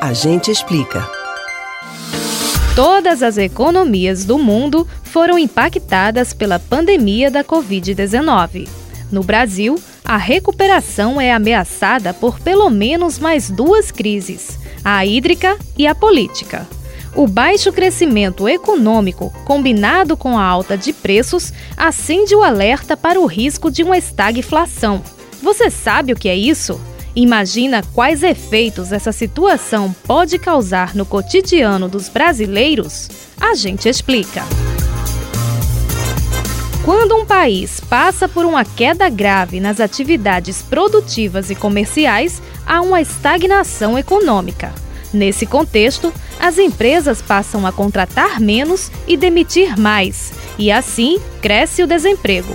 [0.00, 1.06] A gente explica.
[2.74, 8.66] Todas as economias do mundo foram impactadas pela pandemia da Covid-19.
[9.12, 15.86] No Brasil, a recuperação é ameaçada por pelo menos mais duas crises: a hídrica e
[15.86, 16.66] a política.
[17.14, 23.26] O baixo crescimento econômico, combinado com a alta de preços, acende o alerta para o
[23.26, 25.02] risco de uma estagflação.
[25.42, 26.80] Você sabe o que é isso?
[27.14, 33.08] Imagina quais efeitos essa situação pode causar no cotidiano dos brasileiros?
[33.40, 34.44] A gente explica.
[36.84, 43.00] Quando um país passa por uma queda grave nas atividades produtivas e comerciais, há uma
[43.00, 44.72] estagnação econômica.
[45.12, 51.86] Nesse contexto, as empresas passam a contratar menos e demitir mais, e assim cresce o
[51.86, 52.54] desemprego.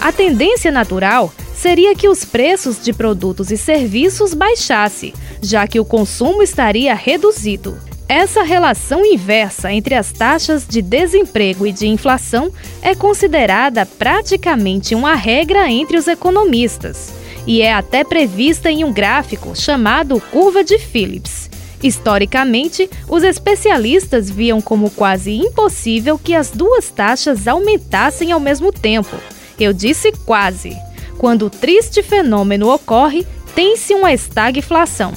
[0.00, 1.30] A tendência natural
[1.60, 7.76] seria que os preços de produtos e serviços baixassem, já que o consumo estaria reduzido.
[8.08, 15.14] Essa relação inversa entre as taxas de desemprego e de inflação é considerada praticamente uma
[15.14, 17.12] regra entre os economistas
[17.46, 21.50] e é até prevista em um gráfico chamado Curva de Phillips.
[21.82, 29.16] Historicamente, os especialistas viam como quase impossível que as duas taxas aumentassem ao mesmo tempo.
[29.58, 30.74] Eu disse quase.
[31.20, 35.12] Quando o triste fenômeno ocorre, tem-se uma estagflação.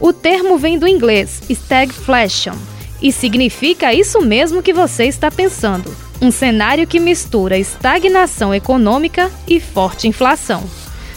[0.00, 2.56] O termo vem do inglês stagflation
[3.00, 9.60] e significa isso mesmo que você está pensando: um cenário que mistura estagnação econômica e
[9.60, 10.64] forte inflação.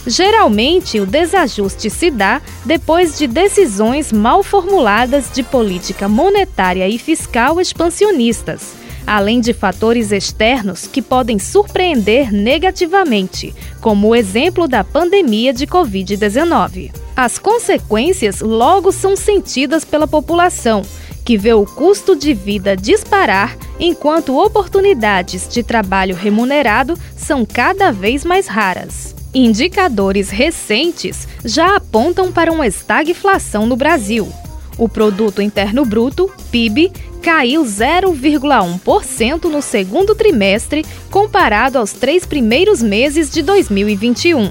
[0.06, 7.60] Geralmente, o desajuste se dá depois de decisões mal formuladas de política monetária e fiscal
[7.60, 15.66] expansionistas além de fatores externos que podem surpreender negativamente, como o exemplo da pandemia de
[15.66, 16.92] Covid-19.
[17.16, 20.82] As consequências logo são sentidas pela população,
[21.24, 28.24] que vê o custo de vida disparar enquanto oportunidades de trabalho remunerado são cada vez
[28.24, 29.16] mais raras.
[29.34, 34.28] Indicadores recentes já apontam para uma estagflação no Brasil.
[34.78, 36.92] O Produto Interno Bruto, PIB,
[37.28, 44.50] caiu 0,1% no segundo trimestre comparado aos três primeiros meses de 2021.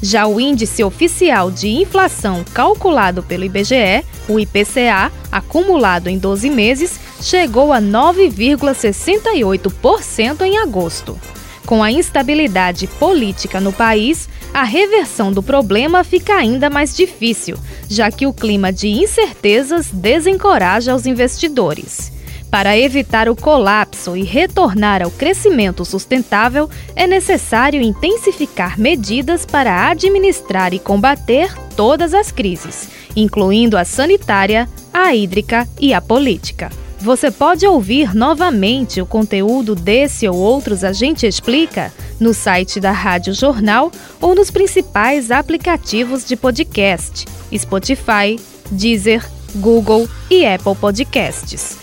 [0.00, 6.98] Já o índice oficial de inflação calculado pelo IBGE, o IPCA, acumulado em 12 meses,
[7.20, 11.20] chegou a 9,68% em agosto.
[11.66, 18.10] Com a instabilidade política no país, a reversão do problema fica ainda mais difícil, já
[18.10, 22.13] que o clima de incertezas desencoraja os investidores.
[22.54, 30.72] Para evitar o colapso e retornar ao crescimento sustentável, é necessário intensificar medidas para administrar
[30.72, 36.70] e combater todas as crises, incluindo a sanitária, a hídrica e a política.
[37.00, 42.92] Você pode ouvir novamente o conteúdo desse ou outros A Gente Explica no site da
[42.92, 43.90] Rádio Jornal
[44.20, 48.38] ou nos principais aplicativos de podcast: Spotify,
[48.70, 51.82] Deezer, Google e Apple Podcasts.